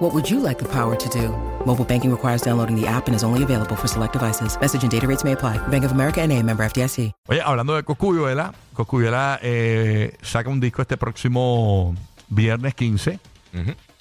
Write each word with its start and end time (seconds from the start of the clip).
What 0.00 0.14
would 0.14 0.30
you 0.30 0.40
like 0.40 0.58
the 0.58 0.68
power 0.68 0.96
to 0.96 1.08
do? 1.10 1.28
Mobile 1.66 1.84
banking 1.84 2.10
requires 2.10 2.40
downloading 2.42 2.74
the 2.74 2.86
app 2.88 3.06
and 3.08 3.14
is 3.14 3.22
only 3.22 3.42
available 3.42 3.76
for 3.76 3.86
select 3.86 4.14
devices. 4.14 4.58
Message 4.60 4.82
and 4.82 4.90
data 4.90 5.06
rates 5.06 5.24
may 5.24 5.32
apply. 5.32 5.58
Bank 5.68 5.84
of 5.84 5.92
America 5.92 6.22
and 6.22 6.32
a 6.32 6.42
member 6.42 6.64
FDIC. 6.64 7.12
Oye, 7.28 7.42
hablando 7.42 7.74
de 7.76 7.82
Coscuyuela, 7.82 8.54
Coscuyuela 8.72 9.38
eh, 9.42 10.16
saca 10.22 10.48
un 10.48 10.58
disco 10.58 10.80
este 10.80 10.96
próximo 10.96 11.94
viernes 12.30 12.74
15. 12.74 13.20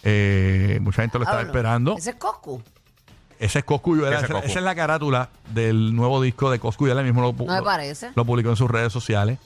Eh, 0.03 0.79
mucha 0.81 1.01
gente 1.01 1.17
lo 1.19 1.25
está 1.25 1.39
Hablo. 1.39 1.47
esperando. 1.47 1.97
Ese 1.97 2.11
es 2.11 2.15
Coscu. 2.15 2.61
Ese 3.37 3.59
es 3.59 3.65
Coscuyuela. 3.65 4.15
Ese 4.15 4.25
es 4.27 4.31
Coscu. 4.31 4.47
esa 4.47 4.59
es 4.59 4.65
la 4.65 4.75
carátula 4.75 5.29
del 5.53 5.93
nuevo 5.93 6.21
disco 6.21 6.49
de 6.49 6.59
Coscuyuela. 6.59 7.01
Él 7.01 7.07
mismo 7.07 7.21
lo, 7.21 7.33
No 7.33 7.51
me 7.51 7.59
lo- 7.59 7.63
parece. 7.65 8.11
lo 8.15 8.23
publicó 8.23 8.49
en 8.51 8.55
sus 8.55 8.71
redes 8.71 8.93
sociales. 8.93 9.37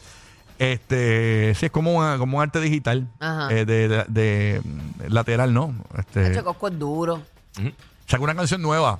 Este, 0.60 1.54
sí, 1.56 1.66
es 1.66 1.72
como, 1.72 1.94
una- 1.94 2.18
como 2.18 2.38
un 2.38 2.44
arte 2.44 2.60
digital 2.62 3.08
Ajá. 3.20 3.52
eh, 3.52 3.66
de, 3.66 3.88
de- 3.88 4.06
de, 4.08 4.62
lateral, 5.10 5.54
¿no? 5.54 5.74
Este, 5.98 6.32
Ese 6.32 6.44
Coscu 6.44 6.68
es 6.68 6.80
duro. 6.80 7.22
saca 8.08 8.24
una 8.24 8.36
canción 8.36 8.62
nueva. 8.62 9.00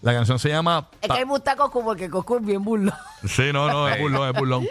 La 0.00 0.12
canción 0.14 0.38
se 0.38 0.48
llama 0.48 0.88
Es 1.00 1.08
que 1.08 1.12
a 1.12 1.18
mí 1.20 1.24
me 1.24 1.30
gusta 1.32 1.56
Coscu 1.56 1.82
porque 1.84 2.08
Coscu 2.08 2.36
es 2.36 2.44
bien 2.46 2.62
burlo. 2.64 2.92
Sí, 3.26 3.52
no, 3.52 3.68
no, 3.68 3.88
es 3.88 4.00
burlón, 4.00 4.28
es 4.28 4.34
burlón. 4.38 4.66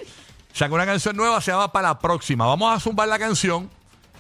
Sacó 0.54 0.76
una 0.76 0.86
canción 0.86 1.16
nueva, 1.16 1.40
se 1.42 1.52
llama 1.52 1.72
Para 1.72 1.90
la 1.90 2.00
Próxima. 2.00 2.46
Vamos 2.46 2.76
a 2.76 2.80
zumbar 2.80 3.08
la 3.08 3.20
canción 3.20 3.70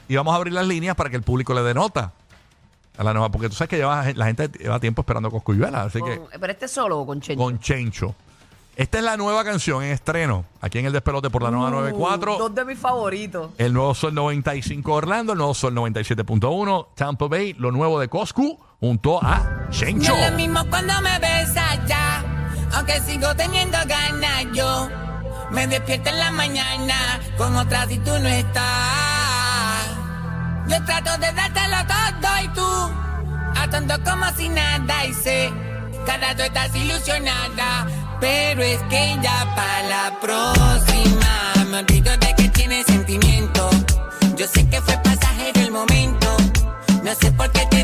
y 0.08 0.16
vamos 0.16 0.34
a 0.34 0.38
abrir 0.38 0.54
las 0.54 0.68
líneas 0.68 0.96
para 0.96 1.10
que 1.10 1.16
el 1.16 1.24
público 1.24 1.54
le 1.54 1.62
dé 1.64 1.74
nota 1.74 2.12
a 2.98 3.04
la 3.04 3.14
nueva. 3.14 3.30
Porque 3.30 3.50
tú 3.50 3.56
sabes 3.56 3.70
que 3.70 3.78
lleva, 3.78 4.06
la 4.14 4.26
gente 4.26 4.50
lleva 4.60 4.80
tiempo 4.80 5.02
esperando 5.02 5.32
Coscuyuela, 5.32 5.84
así 5.84 6.00
que 6.02 6.18
Con- 6.20 6.28
pero 6.40 6.52
este 6.54 6.68
solo 6.68 7.00
o 7.00 7.06
con 7.06 7.20
Chencho. 7.22 7.44
con 7.44 7.60
Chencho. 7.60 8.16
Esta 8.78 9.00
es 9.00 9.04
la 9.04 9.18
nueva 9.18 9.44
canción 9.44 9.82
en 9.82 9.92
estreno, 9.92 10.46
aquí 10.62 10.78
en 10.78 10.86
el 10.86 10.94
Despelote 10.94 11.32
por 11.32 11.42
la 11.42 11.50
nueva 11.50 11.70
Uh, 11.70 11.72
94. 11.72 12.38
Dos 12.38 12.54
de 12.54 12.64
mis 12.64 12.78
favoritos. 12.78 13.50
El 13.58 13.74
nuevo 13.74 13.96
Sol 13.96 14.14
95 14.14 14.94
Orlando, 14.94 15.34
el 15.34 15.40
nuevo 15.40 15.56
Sol 15.56 15.74
97.1 15.74 16.90
Tampa 16.94 17.26
Bay, 17.28 17.54
lo 17.54 17.72
nuevo 17.72 18.00
de 18.00 18.08
Coscu 18.08 18.60
junto 18.80 19.20
a 19.20 19.68
Chencho. 19.72 20.12
No 20.12 20.18
es 20.20 20.30
lo 20.30 20.38
mismo 20.38 20.64
cuando 20.70 20.94
me 21.02 21.18
besas 21.18 21.80
ya, 21.88 22.24
aunque 22.76 23.02
sigo 23.02 23.36
teniendo 23.36 23.80
ganas 23.88 24.46
yo. 24.54 24.88
Me 25.50 25.66
despierto 25.66 26.10
en 26.10 26.20
la 26.20 26.32
mañana 26.32 27.20
con 27.36 27.56
otra 27.56 27.88
si 27.88 27.98
tú 27.98 28.12
no 28.12 28.28
estás. 28.28 29.88
Yo 30.68 30.86
trato 30.86 31.18
de 31.18 31.34
dártelo 31.34 31.78
todo 32.22 32.44
y 32.44 32.48
tú, 32.50 32.62
a 33.56 34.02
como 34.06 34.32
si 34.38 34.50
nada 34.50 35.06
y 35.08 35.14
sé, 35.16 35.52
cada 36.06 36.36
tú 36.36 36.44
estás 36.44 36.76
ilusionada, 36.76 37.88
pero 38.20 38.62
es 38.64 38.82
que 38.90 39.18
ya 39.22 39.54
para 39.56 39.84
la 39.84 40.20
próxima 40.20 41.66
me 41.70 41.80
olvido 41.80 42.16
de 42.18 42.36
que 42.36 42.50
tienes 42.50 42.86
sentimiento. 42.86 43.70
Yo 44.36 44.48
sé 44.48 44.68
que 44.68 44.82
fue 44.82 44.98
pasajero 45.04 45.62
el 45.62 45.72
momento, 45.72 46.28
no 47.04 47.16
sé 47.16 47.32
por 47.32 47.52
qué 47.52 47.66
te 47.70 47.77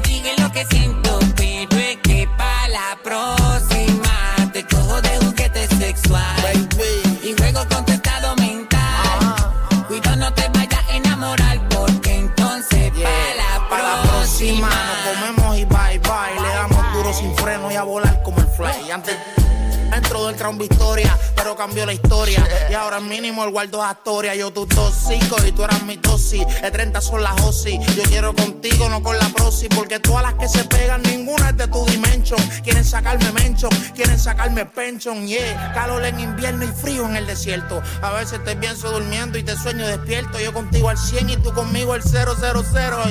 Victoria, 20.57 21.17
pero 21.43 21.57
cambió 21.57 21.85
la 21.85 21.91
historia. 21.91 22.47
Y 22.69 22.73
ahora 22.73 23.01
mínimo 23.01 23.43
el 23.43 23.51
guardo 23.51 23.83
es 23.83 23.89
Astoria. 23.89 24.33
Yo 24.33 24.51
tu 24.51 24.65
tóxico 24.65 25.35
y 25.45 25.51
tú 25.51 25.65
eras 25.65 25.83
mi 25.83 25.97
dosis. 25.97 26.45
De 26.61 26.71
30 26.71 27.01
son 27.01 27.21
las 27.21 27.39
OSI. 27.41 27.79
Yo 27.97 28.03
quiero 28.03 28.33
contigo, 28.33 28.87
no 28.87 29.03
con 29.03 29.17
la 29.17 29.27
prosi. 29.27 29.67
Porque 29.67 29.99
todas 29.99 30.23
las 30.23 30.35
que 30.35 30.47
se 30.47 30.63
pegan, 30.63 31.01
ninguna 31.03 31.49
es 31.49 31.57
de 31.57 31.67
tu 31.67 31.85
dimension. 31.85 32.39
Quieren 32.63 32.85
sacarme 32.85 33.29
mention, 33.33 33.69
quieren 33.93 34.17
sacarme 34.17 34.65
pension. 34.65 35.27
Yeah, 35.27 35.73
calor 35.73 36.05
en 36.05 36.17
invierno 36.17 36.63
y 36.63 36.69
frío 36.69 37.05
en 37.05 37.17
el 37.17 37.27
desierto. 37.27 37.81
A 38.01 38.11
veces 38.11 38.41
te 38.45 38.55
pienso 38.55 38.91
durmiendo 38.91 39.37
y 39.37 39.43
te 39.43 39.57
sueño 39.57 39.85
despierto. 39.85 40.39
Yo 40.39 40.53
contigo 40.53 40.87
al 40.87 40.97
100 40.97 41.29
y 41.29 41.37
tú 41.37 41.53
conmigo 41.53 41.93
el 41.93 42.03
000. 42.03 42.25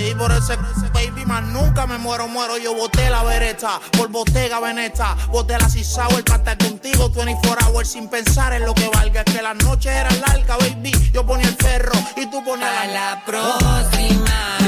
Y 0.08 0.14
por 0.14 0.32
ese 0.32 0.56
baby 0.94 1.26
más 1.26 1.42
nunca 1.48 1.86
me 1.86 1.98
muero, 1.98 2.28
muero. 2.28 2.56
Yo 2.56 2.74
boté 2.74 3.10
la 3.10 3.24
vereta 3.24 3.78
por 3.98 4.08
Bottega 4.08 4.58
Veneta. 4.58 5.18
Boté 5.30 5.58
la 5.58 5.68
Sour 5.68 6.24
para 6.24 6.38
estar 6.38 6.58
contigo 6.58 7.10
24 7.10 7.66
hours 7.66 7.88
sin 7.88 8.08
pensar 8.08 8.21
en 8.52 8.64
lo 8.64 8.74
que 8.74 8.88
valga. 8.88 9.24
Que 9.24 9.42
las 9.42 9.56
noches 9.56 9.92
eran 9.92 10.20
largas, 10.20 10.58
baby. 10.58 10.92
Yo 11.12 11.26
ponía 11.26 11.48
el 11.48 11.56
ferro 11.56 11.92
y 12.16 12.26
tú 12.26 12.42
ponías 12.44 12.70
la 12.86 12.92
la 12.92 13.22
próxima, 13.24 14.58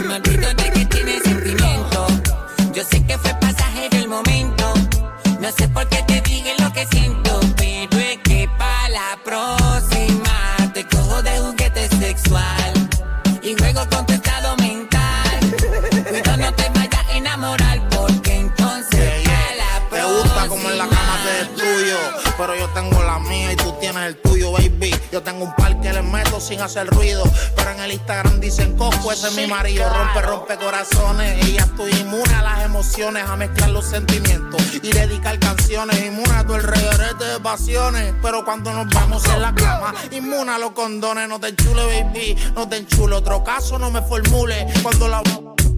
Pero 22.36 22.56
yo 22.56 22.68
tengo 22.70 23.02
la 23.02 23.18
mía 23.20 23.52
y 23.52 23.56
tú 23.56 23.72
tienes 23.80 24.02
el 24.04 24.16
tuyo, 24.16 24.52
baby. 24.52 24.94
Yo 25.12 25.22
tengo 25.22 25.44
un 25.44 25.54
par 25.54 25.80
que 25.80 25.92
le 25.92 26.02
meto 26.02 26.40
sin 26.40 26.60
hacer 26.60 26.86
ruido. 26.88 27.22
Pero 27.54 27.70
en 27.70 27.80
el 27.80 27.92
Instagram 27.92 28.40
dicen 28.40 28.76
Coco, 28.76 29.12
ese 29.12 29.28
es 29.28 29.36
mi 29.36 29.46
marido. 29.46 29.88
Rompe, 29.88 30.22
rompe 30.22 30.56
corazones. 30.56 31.46
Y 31.48 31.52
ya 31.52 31.62
estoy 31.62 31.92
inmune 31.92 32.34
a 32.34 32.42
las 32.42 32.64
emociones, 32.64 33.24
a 33.28 33.36
mezclar 33.36 33.70
los 33.70 33.86
sentimientos. 33.86 34.60
Y 34.82 34.90
dedicar 34.90 35.38
canciones. 35.38 36.04
Inmune 36.04 36.32
a 36.34 36.44
todo 36.44 36.56
el 36.56 36.64
reguerete 36.64 37.24
de 37.24 37.40
pasiones. 37.40 38.14
Pero 38.20 38.44
cuando 38.44 38.72
nos 38.72 38.92
vamos 38.92 39.24
en 39.26 39.40
la 39.40 39.54
cama, 39.54 39.94
inmune 40.10 40.50
a 40.50 40.58
los 40.58 40.72
condones. 40.72 41.28
No 41.28 41.38
te 41.38 41.48
enchule, 41.48 41.84
baby. 41.86 42.36
No 42.54 42.68
te 42.68 42.78
enchule. 42.78 43.14
Otro 43.14 43.44
caso 43.44 43.78
no 43.78 43.90
me 43.90 44.02
formule. 44.02 44.66
Cuando 44.82 45.08
la 45.08 45.22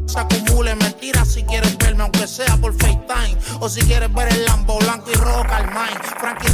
se 0.06 0.20
acumule 0.20 0.74
mentira 0.76 1.24
si 1.24 1.42
quieres 1.42 1.76
verme 1.78 2.04
aunque 2.04 2.26
sea 2.28 2.56
por 2.56 2.72
FaceTime 2.72 3.36
o 3.60 3.68
si 3.68 3.80
quieres 3.82 4.12
ver 4.12 4.28
el 4.28 4.44
Lambo 4.44 4.78
blanco 4.78 5.10
y 5.10 5.14
rojo 5.14 5.42
Carmine 5.42 6.00
Frankie 6.20 6.45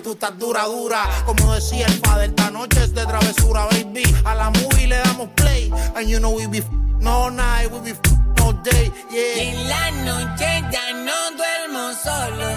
y 0.00 0.02
tú 0.02 0.12
estás 0.12 0.38
dura 0.38 0.64
dura. 0.64 1.02
Como 1.26 1.54
decía 1.54 1.86
el 1.86 2.00
padre 2.00 2.26
esta 2.26 2.50
noche 2.50 2.82
es 2.84 2.94
de 2.94 3.04
travesura 3.06 3.66
baby. 3.66 4.02
A 4.24 4.34
la 4.34 4.50
movie 4.50 4.86
le 4.86 4.96
damos 4.98 5.28
play. 5.36 5.70
And 5.94 6.08
you 6.08 6.18
know 6.18 6.30
we 6.30 6.46
be 6.46 6.58
f- 6.58 6.68
all 7.06 7.30
night 7.30 7.70
we 7.70 7.92
be 7.92 7.98
all 8.42 8.52
day 8.62 8.90
yeah. 9.10 9.42
En 9.42 9.68
la 9.68 9.90
noche 10.08 10.64
ya 10.72 10.92
no 10.94 11.18
duermo 11.36 11.92
solo. 12.02 12.48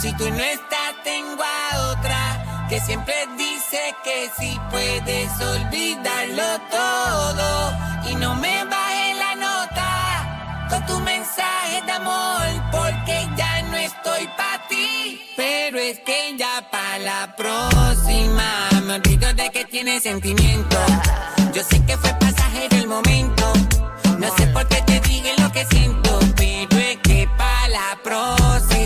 Si 0.00 0.12
tú 0.16 0.28
no 0.30 0.42
estás, 0.42 0.94
tengo 1.04 1.42
a 1.42 1.90
otra 1.92 2.66
que 2.68 2.80
siempre 2.80 3.14
dice 3.36 3.94
que 4.04 4.30
sí 4.38 4.58
puedes 4.70 5.30
olvidarlo 5.40 6.48
todo. 6.70 7.72
Y 8.10 8.14
no 8.16 8.34
me 8.36 8.64
baje 8.64 9.14
la 9.14 9.34
nota 9.36 10.66
con 10.70 10.86
tu 10.86 10.98
mensaje 11.00 11.82
de 11.84 11.92
amor, 11.92 12.46
porque 12.72 13.28
ya 13.36 13.62
no 13.62 13.76
estoy 13.76 14.26
para 14.36 14.49
que 16.10 16.36
ya 16.36 16.68
para 16.72 16.98
la 16.98 17.36
próxima 17.36 18.68
me 18.84 18.94
olvido 18.94 19.32
de 19.34 19.48
que 19.50 19.64
tienes 19.64 20.02
sentimiento. 20.02 20.76
Yo 21.54 21.62
sé 21.62 21.80
que 21.86 21.96
fue 21.96 22.12
pasajero 22.14 22.76
el 22.78 22.88
momento. 22.88 23.52
No 24.18 24.26
sé 24.36 24.48
por 24.48 24.66
qué 24.66 24.82
te 24.88 24.98
dije 25.08 25.32
lo 25.40 25.52
que 25.52 25.64
siento, 25.66 26.18
pero 26.36 26.78
es 26.78 26.96
que 27.04 27.28
para 27.38 27.68
la 27.68 27.98
próxima 28.02 28.79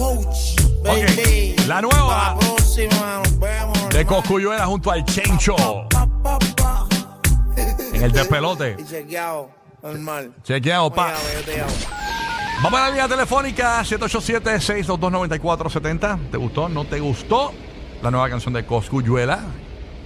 Coach 0.00 0.56
baby 0.82 1.54
la 1.68 1.82
nueva. 1.82 2.08
Para 2.08 2.32
la 2.32 2.38
próxima 2.38 3.20
nos 3.22 3.38
vemos 3.38 3.88
De. 3.90 4.06
Coscuyuela 4.06 4.64
junto 4.64 4.90
al 4.90 5.04
Chencho 5.04 5.54
Pa, 5.90 6.08
pa, 6.22 6.38
pa. 6.56 6.88
en 7.92 8.04
el 8.04 8.10
despelote. 8.10 8.76
Y 8.80 8.84
chequeado 8.86 9.50
Normal. 9.82 10.32
Chequeado, 10.42 10.90
pa. 10.90 11.12
Vamos 12.62 12.80
a 12.80 12.84
la 12.84 12.88
línea 12.88 13.08
telefónica 13.08 13.82
787-622-9470. 13.82 16.30
¿Te 16.30 16.38
gustó? 16.38 16.70
¿No 16.70 16.86
te 16.86 16.98
gustó? 16.98 17.52
La 18.02 18.10
nueva 18.10 18.30
canción 18.30 18.54
de 18.54 18.64
Coscuyuela. 18.64 19.40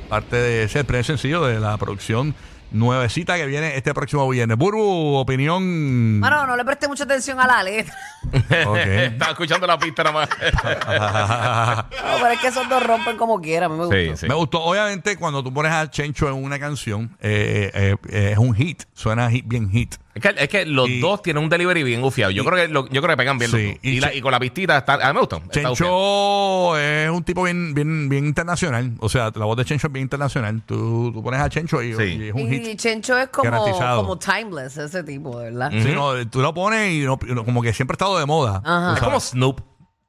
Parte 0.08 0.34
de 0.34 0.64
ese 0.64 0.82
primer 0.82 1.04
sencillo 1.04 1.44
de 1.44 1.60
la 1.60 1.78
producción 1.78 2.34
nuevecita 2.70 3.36
que 3.36 3.46
viene 3.46 3.76
este 3.76 3.94
próximo 3.94 4.28
viernes. 4.28 4.56
Burbu, 4.56 5.16
opinión. 5.16 6.20
Mano, 6.20 6.46
no 6.46 6.56
le 6.56 6.64
presté 6.64 6.88
mucha 6.88 7.04
atención 7.04 7.40
a 7.40 7.46
la 7.46 7.62
letra. 7.62 7.94
Estaba 8.32 9.30
escuchando 9.32 9.66
la 9.66 9.78
pista 9.78 10.04
nada 10.04 10.14
más. 10.14 10.28
No, 12.04 12.20
pero 12.20 12.30
es 12.32 12.40
que 12.40 12.48
esos 12.48 12.68
dos 12.68 12.82
rompen 12.86 13.16
como 13.16 13.40
quieran. 13.40 13.70
A 13.70 13.74
mí 13.74 13.80
me 13.80 13.86
gustó. 13.86 13.96
sí, 13.98 14.16
sí. 14.16 14.28
Me 14.28 14.34
gustó. 14.34 14.62
Obviamente, 14.62 15.16
cuando 15.16 15.42
tú 15.42 15.52
pones 15.52 15.72
a 15.72 15.90
Chencho 15.90 16.28
en 16.28 16.34
una 16.34 16.58
canción, 16.58 17.16
eh, 17.20 17.70
eh, 17.74 17.96
eh, 18.08 18.30
es 18.32 18.38
un 18.38 18.54
hit. 18.54 18.84
Suena 18.92 19.30
hit, 19.30 19.46
bien 19.46 19.68
hit. 19.70 19.96
Es 20.14 20.22
que, 20.22 20.34
es 20.38 20.48
que 20.48 20.64
los 20.66 20.88
Y- 20.88 21.00
dos 21.00 21.22
tienen 21.22 21.42
un 21.42 21.48
delivery 21.50 21.82
bien 21.82 22.00
gufiado. 22.00 22.30
Yo 22.30 22.44
creo 22.44 22.56
que 22.66 22.72
lo- 22.72 22.88
yo 22.88 23.02
creo 23.02 23.12
que 23.14 23.16
pegan 23.16 23.36
bien 23.38 23.50
los 23.50 23.60
Sí, 23.60 23.66
dos. 23.72 23.78
y 23.82 23.88
Y, 23.90 24.00
la- 24.00 24.14
y 24.14 24.20
con 24.20 24.30
la 24.30 24.38
pistita 24.38 24.78
está, 24.78 24.94
a 24.94 25.08
mí 25.08 25.14
me 25.14 25.20
gustó. 25.20 25.42
Chencho 25.50 26.76
es 26.78 27.10
un 27.10 27.24
tipo 27.24 27.42
bien, 27.44 27.74
bien, 27.74 28.08
bien 28.08 28.26
internacional. 28.26 28.92
O 29.00 29.08
sea, 29.08 29.32
la 29.34 29.44
voz 29.44 29.56
de 29.56 29.64
Chencho 29.64 29.88
es 29.88 29.92
bien 29.92 30.04
internacional. 30.04 30.62
Tú, 30.64 31.10
tú 31.12 31.22
pones 31.22 31.40
a 31.40 31.48
Chencho 31.48 31.82
y, 31.82 31.94
Sí. 31.94 32.02
y 32.02 32.28
es 32.28 32.34
un 32.34 32.40
Y 32.52 32.60
hit. 32.60 32.78
Chencho 32.78 33.18
es 33.18 33.28
como, 33.28 33.50
como 33.96 34.18
timeless, 34.18 34.76
ese 34.76 35.02
tipo, 35.02 35.38
de 35.40 35.50
¿verdad? 35.50 35.70
Sí, 35.72 35.90
no, 35.92 36.26
tú 36.28 36.40
lo 36.40 36.54
pones 36.54 36.92
y 36.92 37.00
no- 37.00 37.18
y 37.26 37.34
como 37.44 37.62
que 37.62 37.72
siempre 37.72 37.94
ha 37.94 37.96
estado 37.96 38.18
de 38.18 38.26
moda. 38.26 38.62
Ajá. 38.64 38.94
Es 38.94 39.00
como. 39.00 39.18
Snoop. 39.20 39.60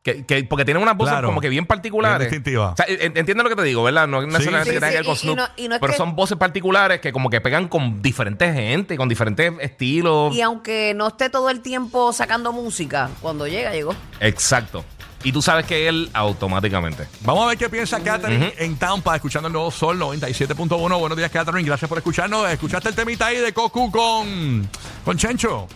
Que, 0.06 0.24
que- 0.24 0.44
porque 0.44 0.66
tienen 0.66 0.84
unas 0.84 0.96
voces 0.96 1.14
Claro. 1.14 1.30
como 1.30 1.42
que 1.42 1.50
bien 1.50 1.66
particulares. 1.66 2.30
Bien. 2.30 2.58
O 2.60 2.76
sea, 2.78 2.86
entiendo 2.88 3.42
lo 3.42 3.50
que 3.50 3.56
te 3.56 3.64
digo, 3.64 3.82
¿verdad? 3.82 4.08
No 4.08 4.22
es 4.22 4.28
necesariamente 4.28 4.70
sí, 4.70 4.76
que 4.76 4.80
tenga 4.80 4.92
que 4.92 4.98
sí, 4.98 4.98
ver 4.98 5.06
con 5.06 5.16
y- 5.16 5.18
y 5.18 5.20
Snoop. 5.22 5.38
no- 5.38 5.48
y 5.58 5.68
no 5.68 5.76
es 5.76 5.82
pero 5.82 5.94
que- 5.94 5.98
son 5.98 6.16
voces 6.16 6.38
particulares 6.38 7.02
que 7.02 7.12
como 7.12 7.32
que 7.32 7.42
pegan 7.42 7.68
con 7.68 8.04
diferentes 8.04 8.54
gente, 8.54 8.98
con 8.98 9.10
diferentes 9.10 9.52
estilos. 9.60 10.36
Y 10.36 10.42
aunque 10.42 10.94
no 10.96 11.08
esté 11.08 11.32
todo 11.32 11.50
el 11.50 11.62
tiempo 11.62 12.14
sacando 12.14 12.54
música, 12.54 13.10
cuando 13.20 13.48
llega, 13.48 13.72
llegó. 13.74 13.96
Exacto. 14.20 14.86
Y 15.24 15.32
tú 15.32 15.42
sabes 15.42 15.66
que 15.66 15.88
él 15.88 16.12
automáticamente. 16.14 17.08
Vamos 17.22 17.46
a 17.46 17.48
ver 17.48 17.58
qué 17.58 17.68
piensa 17.68 18.00
Catherine 18.00 18.54
en 18.60 18.76
Tampa, 18.78 19.16
escuchando 19.16 19.48
el 19.48 19.54
nuevo 19.54 19.72
Sol 19.72 19.98
97.1. 19.98 21.00
Buenos 21.00 21.18
días, 21.18 21.32
Catherine. 21.32 21.64
Gracias 21.64 21.90
por 21.90 21.98
escucharnos. 21.98 22.48
¿Escuchaste 22.48 22.90
el 22.90 22.94
temita 22.96 23.26
ahí 23.26 23.38
de 23.38 23.52
Cocu 23.54 23.90
con, 23.90 24.70
con 25.04 25.18
Chencho? 25.18 25.68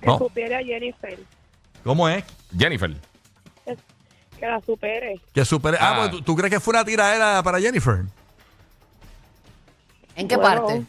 Que 0.00 0.06
No. 0.06 0.18
Jennifer. 0.34 1.18
¿Cómo 1.88 2.06
es? 2.06 2.22
Jennifer. 2.54 2.94
Que 4.38 4.46
la 4.46 4.60
supere. 4.60 5.18
Que 5.32 5.42
supere. 5.42 5.78
Ah, 5.80 5.94
Ah. 5.94 5.96
pues, 6.00 6.10
¿tú, 6.10 6.20
tú 6.20 6.36
crees 6.36 6.52
que 6.52 6.60
fue 6.60 6.72
una 6.72 6.84
tiradera 6.84 7.42
para 7.42 7.58
Jennifer? 7.58 8.02
¿En 10.14 10.28
qué 10.28 10.36
Bueno. 10.36 10.66
parte? 10.66 10.82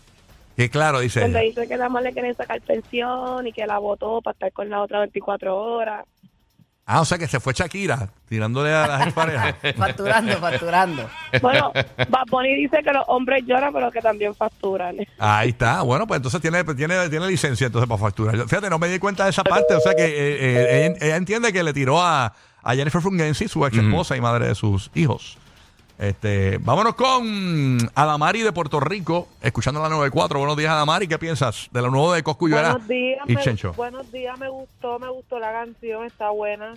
Que 0.57 0.69
claro, 0.69 0.99
dice. 0.99 1.21
Donde 1.21 1.39
ella. 1.39 1.47
dice 1.61 1.67
que 1.69 1.77
nada 1.77 1.87
más 1.87 2.03
le 2.03 2.11
quieren 2.11 2.35
sacar 2.35 2.59
pensión 2.61 3.47
y 3.47 3.53
que 3.53 3.65
la 3.65 3.77
votó 3.79 4.21
para 4.21 4.33
estar 4.33 4.51
con 4.51 4.69
la 4.69 4.81
otra 4.81 4.99
24 4.99 5.55
horas. 5.57 6.05
Ah, 6.91 7.01
o 7.01 7.05
sea 7.05 7.19
que 7.19 7.27
se 7.27 7.39
fue 7.39 7.53
Shakira 7.53 8.09
tirándole 8.27 8.73
a 8.73 8.87
las 8.87 9.13
parejas. 9.13 9.53
Facturando, 9.77 10.35
facturando. 10.39 11.07
Bueno, 11.39 11.71
Bad 11.73 12.25
Bunny 12.31 12.55
dice 12.55 12.81
que 12.83 12.91
los 12.91 13.03
hombres 13.09 13.43
lloran, 13.45 13.71
pero 13.71 13.91
que 13.91 14.01
también 14.01 14.33
facturan. 14.33 14.97
Ahí 15.19 15.49
está. 15.49 15.83
Bueno, 15.83 16.07
pues 16.07 16.17
entonces 16.17 16.41
tiene, 16.41 16.63
tiene, 16.63 17.07
tiene 17.09 17.27
licencia 17.27 17.67
entonces 17.67 17.87
para 17.87 18.01
facturar. 18.01 18.35
Fíjate, 18.39 18.71
no 18.71 18.79
me 18.79 18.87
di 18.87 18.97
cuenta 18.97 19.25
de 19.25 19.29
esa 19.29 19.43
parte. 19.43 19.75
O 19.75 19.79
sea 19.79 19.93
que 19.93 20.03
eh, 20.03 20.37
eh, 20.39 20.85
ella, 20.87 20.95
ella 21.05 21.15
entiende 21.17 21.53
que 21.53 21.61
le 21.61 21.73
tiró 21.73 22.01
a, 22.01 22.33
a 22.63 22.73
Jennifer 22.73 23.03
Fungensi, 23.03 23.47
su 23.47 23.63
ex 23.67 23.77
esposa 23.77 24.17
y 24.17 24.21
madre 24.21 24.47
de 24.47 24.55
sus 24.55 24.89
hijos. 24.95 25.37
Este, 25.99 26.59
vámonos 26.59 26.95
con 26.95 27.77
Adamari 27.93 28.41
de 28.41 28.53
Puerto 28.53 28.79
Rico, 28.79 29.27
escuchando 29.41 29.81
la 29.81 29.89
94. 29.89 30.39
Buenos 30.39 30.55
días, 30.55 30.71
Adamari. 30.71 31.09
¿Qué 31.09 31.19
piensas 31.19 31.67
de 31.73 31.81
lo 31.81 31.91
nuevo 31.91 32.13
de 32.13 32.23
Coscuyuela 32.23 32.71
Buenos 32.71 32.87
días, 32.87 33.19
y 33.27 33.35
me, 33.35 33.41
Chencho? 33.41 33.73
buenos 33.73 34.09
días, 34.09 34.39
me 34.39 34.47
gustó, 34.47 34.97
me 34.97 35.09
gustó 35.09 35.39
la 35.39 35.51
canción, 35.51 36.05
está 36.05 36.29
buena. 36.29 36.73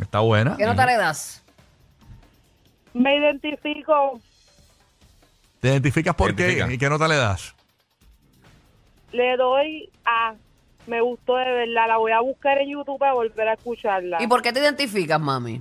Está 0.00 0.20
buena. 0.20 0.56
¿Qué 0.56 0.66
nota 0.66 0.86
le 0.86 0.96
das? 0.96 1.42
Me 2.94 3.16
identifico, 3.16 4.20
¿Te 5.60 5.68
identificas 5.68 6.14
por 6.14 6.30
Identifica. 6.30 6.68
qué? 6.68 6.74
¿Y 6.74 6.78
qué 6.78 6.88
nota 6.88 7.08
le 7.08 7.16
das? 7.16 7.54
le 9.12 9.36
doy 9.36 9.90
a. 10.04 10.34
Me 10.86 11.00
gustó 11.00 11.36
de 11.36 11.44
verdad, 11.44 11.88
la 11.88 11.96
voy 11.96 12.12
a 12.12 12.20
buscar 12.20 12.56
en 12.58 12.70
YouTube 12.70 12.98
para 13.00 13.12
volver 13.14 13.48
a 13.48 13.54
escucharla. 13.54 14.22
¿Y 14.22 14.28
por 14.28 14.40
qué 14.42 14.52
te 14.52 14.60
identificas, 14.60 15.20
mami? 15.20 15.60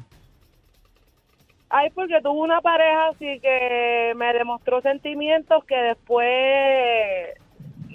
Ay, 1.70 1.90
porque 1.92 2.20
tuve 2.24 2.40
una 2.42 2.62
pareja 2.62 3.10
así 3.10 3.40
que 3.42 4.14
me 4.16 4.34
demostró 4.34 4.82
sentimientos 4.82 5.64
que 5.66 5.76
después 5.76 6.26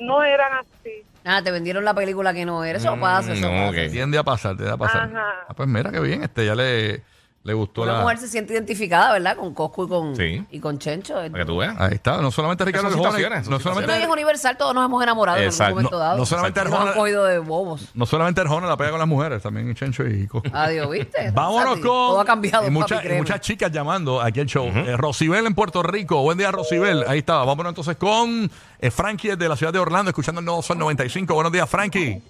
no 0.01 0.23
eran 0.23 0.53
así. 0.55 1.03
Ah, 1.25 1.43
te 1.43 1.51
vendieron 1.51 1.85
la 1.85 1.95
película 1.95 2.33
que 2.35 2.45
no 2.45 2.63
era. 2.65 2.79
Eso 2.79 2.97
Mm, 2.97 3.01
pasa, 3.01 3.33
eso 3.33 3.51
no, 3.51 3.71
pasa. 3.71 3.83
ok. 3.87 3.91
Tiende 3.91 4.19
a 4.19 4.23
pasar, 4.23 4.57
te 4.57 4.65
da 4.65 4.75
a 4.75 4.77
pasar. 4.77 5.09
Ajá. 5.09 5.47
Ah, 5.49 5.55
pues 5.57 5.69
mira 5.69 5.91
qué 5.91 6.01
bien, 6.01 6.23
este 6.23 6.47
ya 6.47 6.55
le, 6.55 7.03
le 7.45 7.53
gustó 7.53 7.83
Una 7.83 7.93
la. 7.93 8.01
mujer 8.01 8.17
se 8.19 8.27
siente 8.29 8.55
identificada, 8.55 9.13
¿verdad? 9.13 9.37
Con 9.37 9.53
Cosco 9.53 9.85
y 9.85 9.89
con, 9.89 10.17
Sí. 10.17 10.45
y 10.51 10.61
con 10.61 10.79
Chencho. 10.79 11.15
Para 11.15 11.29
que 11.31 11.45
tú 11.45 11.59
veas. 11.59 11.77
Ahí 11.79 11.93
está, 11.95 12.17
no 12.23 12.31
solamente 12.31 12.65
Ricardo 12.65 12.89
Son 12.89 12.99
Arjona, 13.01 13.11
situaciones, 13.17 13.45
son 13.45 13.51
no 13.53 13.59
No, 13.59 13.63
solamente, 13.63 13.99
y 14.01 14.03
es 14.03 14.09
universal, 14.09 14.57
todos 14.57 14.75
nos 14.75 14.83
hemos 14.87 15.03
enamorado 15.03 15.37
en 15.39 15.45
Exacto. 15.45 15.65
algún 15.67 15.83
momento 15.83 15.97
No- 15.99 16.03
dado. 16.05 16.17
no 16.19 16.25
solamente 16.27 16.65
nos 16.65 16.73
han 16.73 16.79
Arjona- 16.81 16.95
cogido 16.95 17.25
de 17.27 17.39
bobos. 17.41 17.89
no 17.95 18.07
solamente 18.07 18.41
Arjona 18.41 18.67
la 18.67 18.77
pega 18.79 18.91
con 18.91 18.99
las 18.99 19.09
mujeres, 19.09 19.43
también 19.43 19.75
Chencho 19.75 20.07
y 20.07 20.27
Coco. 20.27 20.49
Adiós, 20.55 20.91
¿viste? 20.91 21.31
Vámonos 21.35 21.75
con 21.75 21.83
Todo 21.83 22.21
ha 22.21 22.25
cambiado, 22.25 22.67
y 22.67 22.71
muchas, 22.71 22.93
papi, 22.93 22.99
y 22.99 23.09
créeme. 23.09 23.21
muchas 23.23 23.41
chicas 23.43 23.71
llamando 23.71 24.23
aquí 24.23 24.41
al 24.41 24.47
show. 24.47 24.67
Eh, 24.75 24.97
Rosibel 24.97 25.45
en 25.47 25.55
Puerto 25.55 25.83
Rico. 25.83 26.23
Buen 26.23 26.39
día, 26.39 26.51
Rosibel. 26.51 27.05
Ahí 27.07 27.19
está. 27.19 27.45
Vámonos 27.45 27.73
entonces 27.73 27.97
con 27.97 28.51
eh, 28.79 28.91
Frankie 28.91 29.37
de 29.37 29.49
la 29.51 29.57
ciudad 29.57 29.71
de 29.73 29.79
Orlando, 29.79 30.09
escuchando 30.11 30.39
el 30.41 30.47
nuevo 30.47 30.63
Sol 30.63 30.79
95. 30.79 31.35
Buenos 31.35 31.53
días, 31.53 31.69
Frankie. 31.69 32.23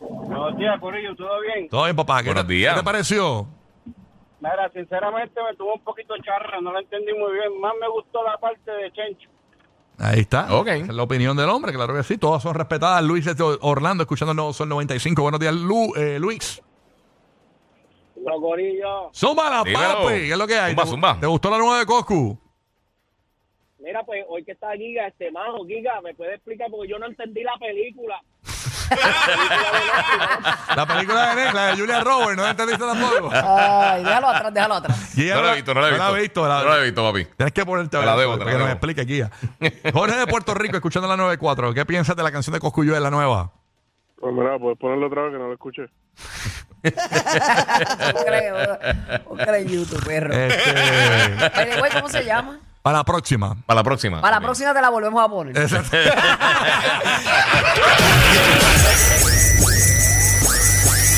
Buenos 0.00 0.56
días, 0.58 0.78
Corillo, 0.80 1.16
¿todo 1.16 1.40
bien? 1.40 1.68
Todo 1.70 1.84
bien, 1.84 1.96
papá. 1.96 2.18
¿Qué, 2.22 2.26
Buenos 2.28 2.46
te, 2.46 2.52
días. 2.52 2.74
¿Qué 2.74 2.80
te 2.80 2.84
pareció? 2.84 3.46
Mira, 4.40 4.70
sinceramente 4.72 5.38
me 5.48 5.54
tuvo 5.56 5.74
un 5.74 5.80
poquito 5.84 6.14
charra, 6.22 6.60
no 6.60 6.72
la 6.72 6.80
entendí 6.80 7.12
muy 7.12 7.32
bien. 7.34 7.60
Más 7.60 7.74
me 7.80 7.88
gustó 7.88 8.22
la 8.24 8.38
parte 8.38 8.70
de 8.70 8.90
Chencho. 8.92 9.28
Ahí 9.98 10.20
está. 10.20 10.54
Ok. 10.58 10.68
Esa 10.68 10.84
es 10.86 10.94
la 10.94 11.02
opinión 11.02 11.36
del 11.36 11.50
hombre, 11.50 11.72
claro 11.74 11.94
que 11.94 12.02
sí. 12.02 12.16
Todas 12.16 12.42
son 12.42 12.54
respetadas. 12.54 13.02
Luis 13.04 13.24
de 13.26 13.58
Orlando, 13.60 14.02
escuchando 14.04 14.32
nuevo 14.32 14.52
Sol 14.54 14.68
95. 14.70 15.20
Buenos 15.20 15.40
días, 15.40 15.54
Lu- 15.54 15.94
eh, 15.94 16.18
Luis. 16.18 16.62
Los 18.16 18.40
Corillo. 18.40 19.10
Zumba 19.14 19.50
la 19.50 19.62
Dímelo. 19.62 20.02
papi. 20.02 20.14
¿Qué 20.14 20.32
es 20.32 20.38
lo 20.38 20.46
que 20.46 20.54
hay? 20.58 20.70
Zumba, 20.72 20.84
¿Te, 20.84 20.90
zumba. 20.90 21.20
¿Te 21.20 21.26
gustó 21.26 21.50
la 21.50 21.58
nueva 21.58 21.78
de 21.80 21.86
Coscu? 21.86 22.38
Mira, 23.78 24.02
pues 24.04 24.24
hoy 24.28 24.44
que 24.44 24.52
está 24.52 24.72
Giga, 24.72 25.06
este 25.06 25.30
majo, 25.30 25.64
Giga, 25.66 26.00
¿me 26.02 26.14
puede 26.14 26.34
explicar? 26.34 26.68
Porque 26.70 26.88
yo 26.88 26.98
no 26.98 27.06
entendí 27.06 27.42
la 27.42 27.56
película. 27.58 28.20
La 30.76 30.86
película 30.86 31.28
de 31.30 31.34
Netflix, 31.36 31.54
la 31.54 31.66
de 31.66 31.76
Julia 31.80 32.00
Roberts, 32.00 32.36
¿no 32.36 32.46
entendiste 32.46 32.84
tampoco? 32.84 33.30
Ay, 33.32 34.04
déjalo 34.04 34.28
atrás, 34.28 34.54
déjalo 34.54 34.74
atrás. 34.74 35.18
Y 35.18 35.24
ella 35.24 35.34
No 35.36 35.42
la 35.42 35.52
he 35.52 35.54
visto, 35.56 35.74
no 35.74 35.80
la 35.80 35.86
he 35.88 35.90
visto. 35.90 36.04
No 36.04 36.10
la 36.12 36.18
he 36.18 36.22
visto. 36.22 36.48
la- 36.48 36.62
No 36.62 36.68
la 36.70 36.78
he 36.78 36.84
visto, 36.84 37.02
papi. 37.12 37.24
Tienes 37.36 37.52
que 37.52 37.66
ponerte 37.66 37.96
a 37.96 38.00
Te 38.00 38.06
la 38.06 38.12
ver 38.14 38.20
debo, 38.26 38.38
te 38.38 38.44
la 38.44 38.50
que 38.52 38.58
nos 38.58 38.70
explique 38.70 39.00
aquí. 39.00 39.18
ya. 39.18 39.30
Jorge 39.92 40.16
de 40.16 40.26
Puerto 40.26 40.54
Rico, 40.54 40.76
escuchando 40.76 41.08
la 41.08 41.16
94. 41.16 41.74
¿Qué 41.74 41.84
piensas 41.86 42.14
de 42.16 42.22
la 42.22 42.30
canción 42.32 42.54
de 42.54 42.60
Coscuyo 42.60 42.94
de 42.94 43.00
la 43.00 43.10
nueva? 43.10 43.50
Pues 44.20 44.32
mira, 44.34 44.58
puedes 44.58 44.78
ponerlo 44.78 45.06
otra 45.08 45.22
vez 45.22 45.32
que 45.32 45.38
no 45.38 45.46
lo 45.48 45.52
escuché. 45.54 45.82
Creo, 48.26 48.78
en 49.56 49.68
YouTube, 49.68 50.04
perro. 50.04 50.32
Este, 50.34 51.92
¿Cómo 51.94 52.08
se 52.08 52.24
llama? 52.24 52.58
Para 52.82 52.98
la 52.98 53.04
próxima. 53.04 53.56
Para 53.66 53.80
la 53.80 53.84
próxima. 53.84 54.20
Para 54.20 54.30
la 54.30 54.36
También. 54.36 54.48
próxima 54.48 54.74
te 54.74 54.80
la 54.80 54.88
volvemos 54.90 55.24
a 55.24 55.28
poner. 55.28 55.56
Exacto. 55.58 55.96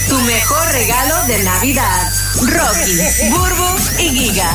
Tu 0.09 0.19
mejor 0.23 0.73
regalo 0.73 1.15
de 1.27 1.43
Navidad. 1.45 2.13
Rocky, 2.43 3.31
Burbu 3.31 3.79
y 3.99 4.09
Giga. 4.11 4.51